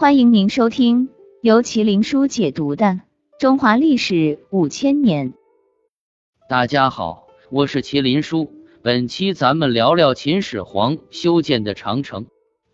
[0.00, 1.10] 欢迎您收听
[1.42, 2.86] 由麒麟书解读的
[3.38, 5.32] 《中华历史五千年》。
[6.48, 8.50] 大家好，我是麒麟书。
[8.80, 12.24] 本期咱们聊聊秦始皇修建的长城。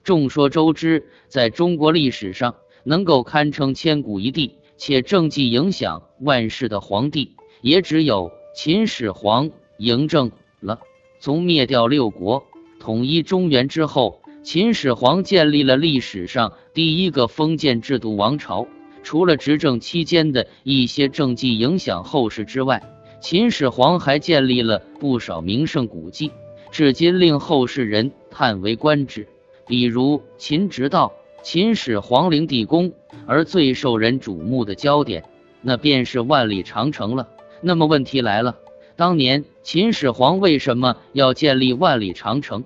[0.05, 2.55] 众说周知，在中国历史上，
[2.85, 9.51] 能够堪称千古一帝且政绩影响万世的皇帝，也只有秦始皇
[9.81, 10.31] 嬴政
[10.61, 10.79] 了。
[11.19, 12.45] 从灭掉六国、
[12.79, 18.69] 统一中原之后，秦始皇建立了历史上第一个封建制度王朝。
[19.03, 22.81] 除了执政期间的一些政绩影响后世之外，
[23.21, 26.31] 秦始皇还建立了不少名胜古迹，
[26.71, 29.27] 至今令后世人叹为观止。
[29.67, 32.93] 比如秦直道、秦始皇陵地宫，
[33.27, 35.25] 而最受人瞩目的焦点，
[35.61, 37.29] 那便是万里长城了。
[37.61, 38.55] 那么问题来了，
[38.95, 42.63] 当年秦始皇为什么要建立万里长城？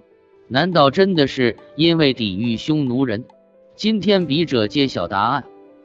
[0.52, 3.24] 难道真的是因为抵御匈奴人？
[3.76, 5.44] 今天笔者揭晓答案。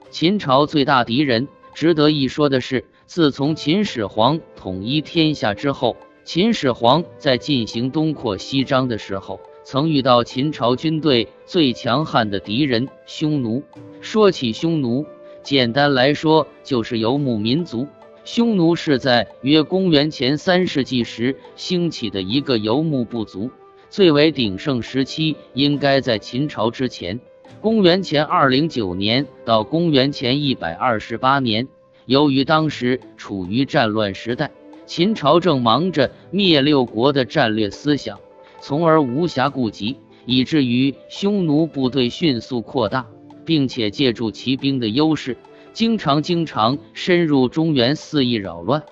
[0.09, 2.83] 秦朝最大敌人，值得一说的是。
[3.05, 13.61] 自从秦始皇统一天下之后，秦始皇在进行东扩西张的时候，曾遇到秦朝军队最强悍的敌人匈奴。
[14.01, 15.05] 说起匈奴，
[15.43, 17.85] 简单来说就是游牧民族。
[18.23, 23.51] 匈奴是在约公元前三世纪时兴起的一个游牧部族，
[23.89, 27.19] 最为鼎盛时期应该在秦朝之前，
[27.61, 31.67] 公元前二零九年到公元前一百二十八年。
[32.05, 34.51] 由于当时处于战乱时代，
[34.85, 38.19] 秦朝正忙着灭六国的战略思想，
[38.59, 43.07] 从而无暇顾及，以至于匈奴部队迅速扩大，
[43.43, 45.37] 并且借助骑兵的优势，
[45.73, 48.83] 经常经常深入中原，肆意扰乱。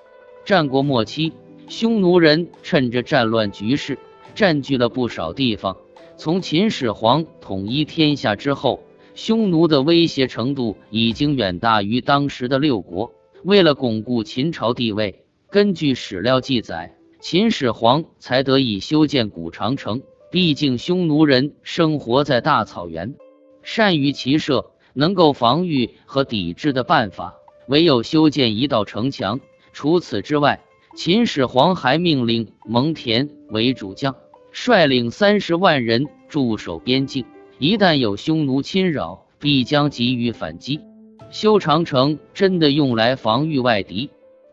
[0.44, 1.32] 战国末期，
[1.68, 3.96] 匈奴人趁着战乱局势，
[4.34, 5.76] 占据了不少地方。
[6.16, 8.80] 从秦始皇统一天下之后。
[9.14, 13.12] 匈奴的威胁程度已经远大于当时的六国。
[13.44, 20.02] 为了巩固秦朝地位，根据史料记载，秦始皇才得以修建古长城。
[20.32, 23.14] 毕竟匈奴人生活在大草原，
[23.62, 27.34] 善于骑射，能够防御和抵制的办法，
[27.68, 29.38] 唯有修建一道城墙。
[29.72, 30.60] 除此之外，
[30.96, 34.16] 秦始皇还命令蒙恬为主将，
[34.56, 37.24] 率领三十万人驻守边境。
[37.58, 40.80] 一旦有匈奴侵扰，必将给予反击。
[41.28, 44.08] 修长城真的用来防御外敌。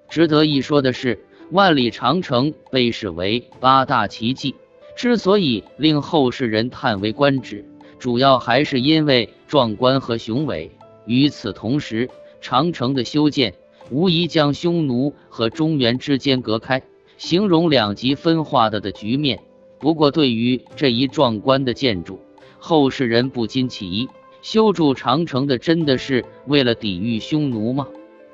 [0.10, 4.56] 值得一说的是，万里长城被视为八大奇迹，
[4.96, 7.64] 之所以令后世人叹为观止，
[8.00, 10.72] 主要还是因为壮观和雄伟。
[11.06, 12.10] 与此同时，
[12.42, 13.54] 长城的修建
[13.92, 16.82] 无疑将匈奴和中原之间隔开，
[17.18, 19.40] 形容两极分化的的局面。
[19.82, 22.20] 不过，对于这一壮观的建筑，
[22.60, 24.08] 后世人不禁起疑：
[24.44, 27.88] 修筑长城的真的是为了抵御匈奴吗？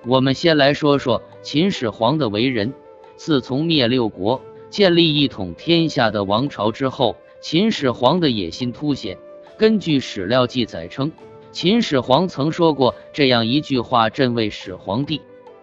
[0.05, 2.73] 我们先来说说秦始皇的为人。
[3.15, 9.17] 自从灭六国、建立一统天下的王朝之后，秦始皇的野心凸显。
[9.57, 11.11] 根据史料记载称，
[11.51, 15.21] 秦始皇曾说过这样一句话：“朕为始皇帝，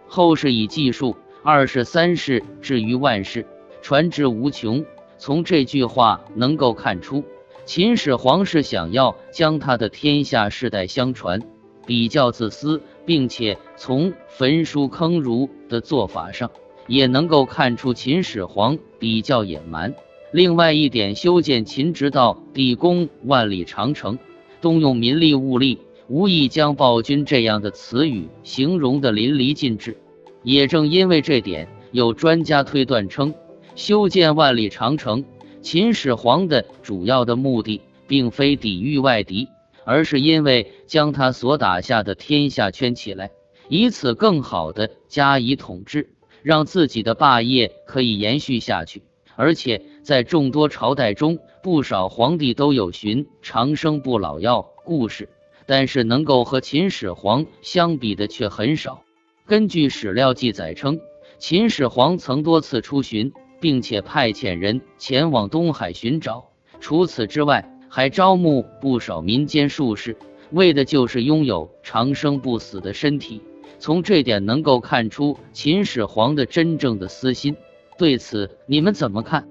[0.09, 3.47] 后世以计数，二世三世至于万世，
[3.83, 4.85] 传之无穷。”
[5.25, 7.25] 从这句话能够看出。
[7.65, 11.41] 秦始皇是想要将他的天下世代相传，
[11.87, 16.51] 比较自私，并且从焚书坑儒的做法上
[16.87, 19.95] 也能够看出秦始皇比较野蛮。
[20.31, 24.19] 另外一点，修建秦直道地宫、万里长城，
[24.61, 29.97] 动用民力物力，无意将暴君这样的词语形容的淋漓尽致。
[30.43, 33.33] 也正因为这点，有专家推断称，
[33.75, 35.25] 修建万里长城。
[35.61, 39.49] 秦始皇的主要的目的，并非抵御外敌，
[39.87, 43.31] 而是因为将他所打下的天下圈起来，
[43.69, 46.11] 以此更好的加以统治，
[46.43, 49.03] 让自己的霸业可以延续下去。
[49.37, 55.31] 而且在众多朝代中，不少皇帝都有寻长生不老药故事，
[55.65, 59.03] 但是能够和秦始皇相比的却很少。
[59.47, 61.01] 根据史料记载称，
[61.39, 63.33] 秦始皇曾多次出巡。
[63.65, 66.51] 并且派遣人前往东海寻找。
[66.81, 70.19] 除此之外，还招募不少民间术士，
[70.51, 73.41] 为的就是拥有长生不死的身体。
[73.79, 77.57] 从这点能够看出秦始皇的真正的私心。
[77.97, 79.49] 对此，你们怎么看？